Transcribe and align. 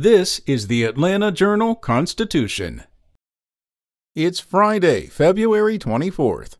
This 0.00 0.40
is 0.46 0.68
the 0.68 0.84
Atlanta 0.84 1.32
Journal 1.32 1.74
Constitution. 1.74 2.84
It's 4.14 4.38
Friday, 4.38 5.08
February 5.08 5.76
24th. 5.76 6.56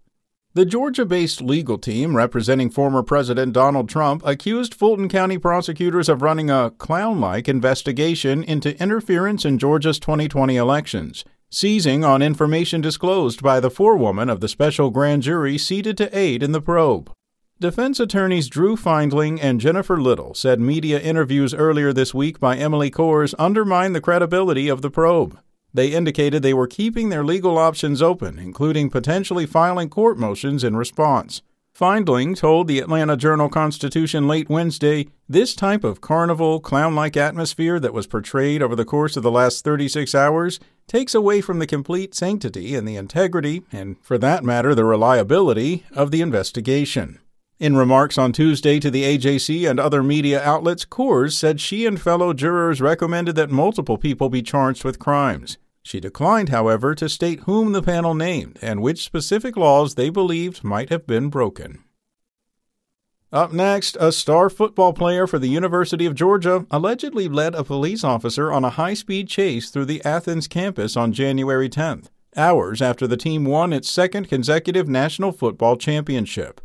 The 0.54 0.64
Georgia 0.64 1.04
based 1.04 1.40
legal 1.40 1.78
team 1.78 2.16
representing 2.16 2.68
former 2.68 3.04
President 3.04 3.52
Donald 3.52 3.88
Trump 3.88 4.26
accused 4.26 4.74
Fulton 4.74 5.08
County 5.08 5.38
prosecutors 5.38 6.08
of 6.08 6.20
running 6.20 6.50
a 6.50 6.72
clown 6.78 7.20
like 7.20 7.48
investigation 7.48 8.43
into 8.43 8.77
interference 8.82 9.45
in 9.45 9.57
Georgia's 9.57 10.00
2020 10.00 10.57
elections, 10.57 11.25
seizing 11.48 12.02
on 12.02 12.23
information 12.23 12.80
disclosed 12.80 13.41
by 13.41 13.61
the 13.61 13.70
forewoman 13.70 14.29
of 14.29 14.41
the 14.41 14.48
special 14.48 14.91
grand 14.91 15.23
jury 15.23 15.57
seated 15.57 15.96
to 15.96 16.18
aid 16.18 16.43
in 16.43 16.50
the 16.50 16.61
probe. 16.61 17.12
Defense 17.61 17.98
attorneys 17.98 18.48
Drew 18.48 18.77
Findling 18.77 19.40
and 19.40 19.61
Jennifer 19.61 20.00
Little 20.00 20.32
said 20.32 20.61
media 20.61 21.00
interviews 21.00 21.52
earlier 21.52 21.93
this 21.93 22.14
week 22.14 22.38
by 22.38 22.57
Emily 22.57 22.88
Kohrs 22.88 23.34
undermined 23.36 23.96
the 23.96 24.00
credibility 24.00 24.68
of 24.68 24.80
the 24.80 24.93
probe. 24.93 25.36
They 25.75 25.89
indicated 25.89 26.44
they 26.44 26.54
were 26.54 26.68
keeping 26.68 27.08
their 27.08 27.25
legal 27.25 27.58
options 27.58 28.00
open, 28.00 28.39
including 28.39 28.90
potentially 28.90 29.44
filing 29.44 29.89
court 29.89 30.18
motions 30.18 30.63
in 30.63 30.76
response. 30.76 31.43
Findling 31.75 32.36
told 32.36 32.68
the 32.68 32.78
Atlanta 32.78 33.16
Journal 33.16 33.48
Constitution 33.48 34.28
late 34.28 34.48
Wednesday 34.48 35.08
this 35.28 35.56
type 35.56 35.82
of 35.82 36.00
carnival, 36.00 36.60
clown 36.60 36.94
like 36.94 37.16
atmosphere 37.16 37.80
that 37.80 37.92
was 37.92 38.06
portrayed 38.06 38.62
over 38.62 38.77
the 38.77 38.84
course 38.84 39.16
of 39.16 39.24
the 39.24 39.32
last 39.32 39.64
36 39.64 40.14
hours 40.14 40.60
takes 40.86 41.12
away 41.12 41.40
from 41.40 41.58
the 41.58 41.66
complete 41.66 42.14
sanctity 42.14 42.77
and 42.77 42.86
the 42.86 42.94
integrity, 42.94 43.64
and 43.72 43.96
for 44.00 44.16
that 44.16 44.44
matter, 44.44 44.77
the 44.77 44.84
reliability, 44.84 45.82
of 45.92 46.12
the 46.12 46.20
investigation. 46.20 47.18
In 47.60 47.76
remarks 47.76 48.16
on 48.16 48.30
Tuesday 48.32 48.78
to 48.78 48.88
the 48.88 49.02
AJC 49.02 49.68
and 49.68 49.80
other 49.80 50.00
media 50.00 50.40
outlets, 50.40 50.84
Kohrs 50.84 51.32
said 51.32 51.60
she 51.60 51.86
and 51.86 52.00
fellow 52.00 52.32
jurors 52.32 52.80
recommended 52.80 53.34
that 53.34 53.50
multiple 53.50 53.98
people 53.98 54.28
be 54.28 54.42
charged 54.42 54.84
with 54.84 55.00
crimes. 55.00 55.58
She 55.82 55.98
declined, 55.98 56.50
however, 56.50 56.94
to 56.94 57.08
state 57.08 57.41
whom 57.41 57.72
the 57.72 57.83
panel 57.83 58.14
named 58.14 58.60
and 58.62 58.80
which 58.80 59.02
specific 59.02 59.56
laws 59.56 59.96
they 59.96 60.08
believed 60.08 60.62
might 60.62 60.88
have 60.91 61.05
been 61.05 61.30
broken. 61.30 61.83
Up 63.33 63.52
next, 63.52 63.96
a 63.98 64.12
star 64.12 64.48
football 64.48 64.92
player 64.92 65.27
for 65.27 65.40
the 65.40 65.48
University 65.48 66.06
of 66.06 66.14
Georgia 66.14 66.64
allegedly 66.70 67.27
led 67.28 67.56
a 67.56 67.64
police 67.64 68.05
officer 68.05 68.52
on 68.52 68.64
a 68.64 68.70
high 68.70 68.94
speed 68.94 69.27
chase 69.27 69.70
through 69.70 69.86
the 69.86 70.05
Athens 70.05 70.46
campus 70.46 70.96
on 70.96 71.12
January 71.12 71.68
10th, 71.68 72.06
hours 72.36 72.80
after 72.80 73.08
the 73.08 73.16
team 73.16 73.44
won 73.44 73.72
its 73.72 73.90
second 73.90 74.28
consecutive 74.28 74.88
National 74.88 75.33
Football 75.33 75.77
Championship. 75.77 76.61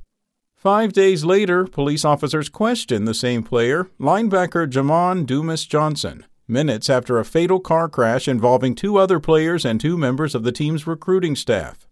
Five 0.64 0.94
days 0.94 1.25
later, 1.25 1.66
police 1.66 2.06
officers 2.06 2.47
questioned 2.47 3.06
the 3.06 3.14
same 3.14 3.44
player, 3.44 3.89
linebacker 4.00 4.66
Jamon 4.66 5.25
Dumas 5.25 5.66
Johnson, 5.66 6.25
minutes 6.47 6.89
after 6.89 7.19
a 7.19 7.25
fatal 7.25 7.59
car 7.59 7.89
crash 7.89 8.30
involving 8.30 8.73
two 8.73 8.95
other 8.95 9.19
players 9.19 9.66
and 9.66 9.78
two 9.78 9.97
members 9.97 10.34
of 10.34 10.44
the 10.44 10.53
team's 10.53 10.88
recruiting 10.88 11.36
staff. 11.36 11.86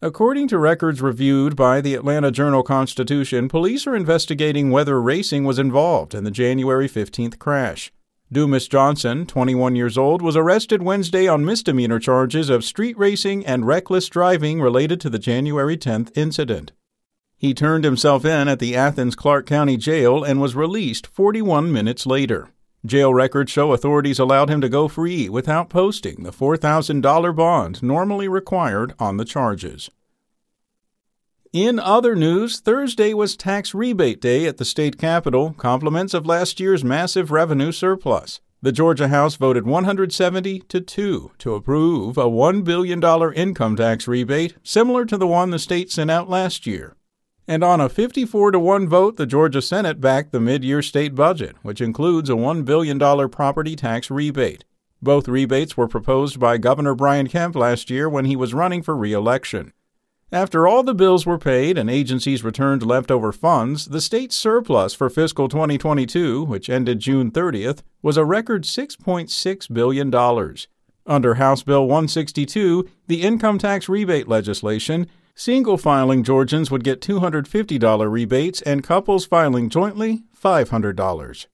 According 0.00 0.46
to 0.48 0.58
records 0.58 1.02
reviewed 1.02 1.56
by 1.56 1.80
the 1.80 1.96
Atlanta 1.96 2.30
Journal 2.30 2.62
Constitution, 2.62 3.48
police 3.48 3.88
are 3.88 3.96
investigating 3.96 4.70
whether 4.70 5.02
racing 5.02 5.42
was 5.42 5.58
involved 5.58 6.14
in 6.14 6.22
the 6.22 6.30
January 6.30 6.88
15th 6.88 7.40
crash. 7.40 7.90
Dumas 8.30 8.68
Johnson, 8.68 9.26
21 9.26 9.74
years 9.74 9.98
old, 9.98 10.22
was 10.22 10.36
arrested 10.36 10.80
Wednesday 10.80 11.26
on 11.26 11.44
misdemeanor 11.44 11.98
charges 11.98 12.50
of 12.50 12.62
street 12.62 12.96
racing 12.96 13.44
and 13.44 13.66
reckless 13.66 14.08
driving 14.08 14.60
related 14.60 15.00
to 15.00 15.10
the 15.10 15.18
January 15.18 15.76
10th 15.76 16.16
incident. 16.16 16.70
He 17.42 17.54
turned 17.54 17.82
himself 17.82 18.24
in 18.24 18.46
at 18.46 18.60
the 18.60 18.76
Athens 18.76 19.16
Clarke 19.16 19.46
County 19.46 19.76
Jail 19.76 20.22
and 20.22 20.40
was 20.40 20.54
released 20.54 21.08
41 21.08 21.72
minutes 21.72 22.06
later. 22.06 22.50
Jail 22.86 23.12
records 23.12 23.50
show 23.50 23.72
authorities 23.72 24.20
allowed 24.20 24.48
him 24.48 24.60
to 24.60 24.68
go 24.68 24.86
free 24.86 25.28
without 25.28 25.68
posting 25.68 26.22
the 26.22 26.30
$4,000 26.30 27.34
bond 27.34 27.82
normally 27.82 28.28
required 28.28 28.94
on 29.00 29.16
the 29.16 29.24
charges. 29.24 29.90
In 31.52 31.80
other 31.80 32.14
news, 32.14 32.60
Thursday 32.60 33.12
was 33.12 33.36
tax 33.36 33.74
rebate 33.74 34.20
day 34.20 34.46
at 34.46 34.58
the 34.58 34.64
state 34.64 34.96
capitol, 34.96 35.52
compliments 35.58 36.14
of 36.14 36.24
last 36.24 36.60
year's 36.60 36.84
massive 36.84 37.32
revenue 37.32 37.72
surplus. 37.72 38.40
The 38.62 38.70
Georgia 38.70 39.08
House 39.08 39.34
voted 39.34 39.66
170 39.66 40.60
to 40.60 40.80
2 40.80 41.32
to 41.38 41.54
approve 41.56 42.16
a 42.16 42.26
$1 42.26 42.62
billion 42.62 43.02
income 43.34 43.74
tax 43.74 44.06
rebate, 44.06 44.54
similar 44.62 45.04
to 45.06 45.18
the 45.18 45.26
one 45.26 45.50
the 45.50 45.58
state 45.58 45.90
sent 45.90 46.08
out 46.08 46.30
last 46.30 46.68
year. 46.68 46.94
And 47.48 47.64
on 47.64 47.80
a 47.80 47.88
54 47.88 48.52
to 48.52 48.58
1 48.58 48.88
vote, 48.88 49.16
the 49.16 49.26
Georgia 49.26 49.60
Senate 49.60 50.00
backed 50.00 50.30
the 50.30 50.40
mid 50.40 50.62
year 50.62 50.82
state 50.82 51.14
budget, 51.14 51.56
which 51.62 51.80
includes 51.80 52.30
a 52.30 52.34
$1 52.34 52.64
billion 52.64 52.98
property 53.28 53.74
tax 53.74 54.10
rebate. 54.10 54.64
Both 55.02 55.26
rebates 55.26 55.76
were 55.76 55.88
proposed 55.88 56.38
by 56.38 56.58
Governor 56.58 56.94
Brian 56.94 57.26
Kemp 57.26 57.56
last 57.56 57.90
year 57.90 58.08
when 58.08 58.24
he 58.24 58.36
was 58.36 58.54
running 58.54 58.82
for 58.82 58.96
re 58.96 59.12
election. 59.12 59.72
After 60.30 60.66
all 60.66 60.82
the 60.82 60.94
bills 60.94 61.26
were 61.26 61.36
paid 61.36 61.76
and 61.76 61.90
agencies 61.90 62.44
returned 62.44 62.86
leftover 62.86 63.32
funds, 63.32 63.86
the 63.86 64.00
state's 64.00 64.36
surplus 64.36 64.94
for 64.94 65.10
fiscal 65.10 65.48
2022, 65.48 66.44
which 66.44 66.70
ended 66.70 67.00
June 67.00 67.30
30th, 67.30 67.82
was 68.00 68.16
a 68.16 68.24
record 68.24 68.62
$6.6 68.62 69.74
billion. 69.74 70.10
Under 71.06 71.34
House 71.34 71.62
Bill 71.62 71.82
162, 71.82 72.88
the 73.08 73.22
income 73.22 73.58
tax 73.58 73.88
rebate 73.88 74.28
legislation, 74.28 75.08
Single 75.34 75.78
filing 75.78 76.24
Georgians 76.24 76.70
would 76.70 76.84
get 76.84 77.00
$250 77.00 78.10
rebates 78.10 78.60
and 78.62 78.84
couples 78.84 79.24
filing 79.24 79.70
jointly 79.70 80.24
$500. 80.38 81.46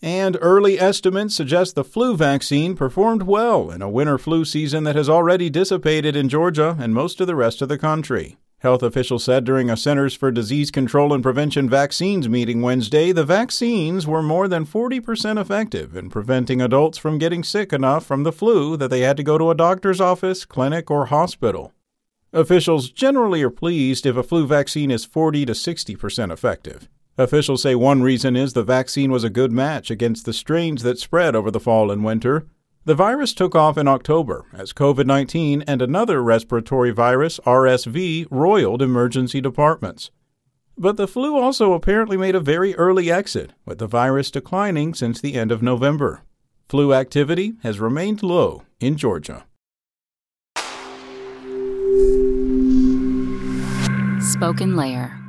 And 0.00 0.36
early 0.40 0.80
estimates 0.80 1.36
suggest 1.36 1.74
the 1.74 1.84
flu 1.84 2.16
vaccine 2.16 2.74
performed 2.74 3.22
well 3.22 3.70
in 3.70 3.82
a 3.82 3.88
winter 3.88 4.18
flu 4.18 4.44
season 4.44 4.82
that 4.84 4.96
has 4.96 5.08
already 5.08 5.50
dissipated 5.50 6.16
in 6.16 6.28
Georgia 6.28 6.76
and 6.80 6.94
most 6.94 7.20
of 7.20 7.26
the 7.26 7.36
rest 7.36 7.62
of 7.62 7.68
the 7.68 7.78
country. 7.78 8.36
Health 8.62 8.84
officials 8.84 9.24
said 9.24 9.42
during 9.42 9.68
a 9.68 9.76
Centers 9.76 10.14
for 10.14 10.30
Disease 10.30 10.70
Control 10.70 11.12
and 11.12 11.20
Prevention 11.20 11.68
vaccines 11.68 12.28
meeting 12.28 12.62
Wednesday 12.62 13.10
the 13.10 13.24
vaccines 13.24 14.06
were 14.06 14.22
more 14.22 14.46
than 14.46 14.64
40% 14.64 15.40
effective 15.40 15.96
in 15.96 16.08
preventing 16.08 16.62
adults 16.62 16.96
from 16.96 17.18
getting 17.18 17.42
sick 17.42 17.72
enough 17.72 18.06
from 18.06 18.22
the 18.22 18.30
flu 18.30 18.76
that 18.76 18.86
they 18.86 19.00
had 19.00 19.16
to 19.16 19.24
go 19.24 19.36
to 19.36 19.50
a 19.50 19.56
doctor's 19.56 20.00
office, 20.00 20.44
clinic, 20.44 20.92
or 20.92 21.06
hospital. 21.06 21.72
Officials 22.32 22.90
generally 22.90 23.42
are 23.42 23.50
pleased 23.50 24.06
if 24.06 24.16
a 24.16 24.22
flu 24.22 24.46
vaccine 24.46 24.92
is 24.92 25.04
40 25.04 25.44
to 25.46 25.54
60% 25.54 26.32
effective. 26.32 26.88
Officials 27.18 27.62
say 27.62 27.74
one 27.74 28.00
reason 28.00 28.36
is 28.36 28.52
the 28.52 28.62
vaccine 28.62 29.10
was 29.10 29.24
a 29.24 29.28
good 29.28 29.50
match 29.50 29.90
against 29.90 30.24
the 30.24 30.32
strains 30.32 30.84
that 30.84 31.00
spread 31.00 31.34
over 31.34 31.50
the 31.50 31.58
fall 31.58 31.90
and 31.90 32.04
winter. 32.04 32.46
The 32.84 32.96
virus 32.96 33.32
took 33.32 33.54
off 33.54 33.78
in 33.78 33.86
October 33.86 34.44
as 34.52 34.72
COVID 34.72 35.06
19 35.06 35.62
and 35.68 35.80
another 35.80 36.20
respiratory 36.20 36.90
virus, 36.90 37.38
RSV, 37.46 38.26
roiled 38.28 38.82
emergency 38.82 39.40
departments. 39.40 40.10
But 40.76 40.96
the 40.96 41.06
flu 41.06 41.36
also 41.36 41.74
apparently 41.74 42.16
made 42.16 42.34
a 42.34 42.40
very 42.40 42.74
early 42.74 43.08
exit, 43.08 43.52
with 43.64 43.78
the 43.78 43.86
virus 43.86 44.32
declining 44.32 44.94
since 44.94 45.20
the 45.20 45.34
end 45.34 45.52
of 45.52 45.62
November. 45.62 46.22
Flu 46.68 46.92
activity 46.92 47.52
has 47.62 47.78
remained 47.78 48.20
low 48.20 48.64
in 48.80 48.96
Georgia. 48.96 49.44
SpokenLayer. 54.18 55.21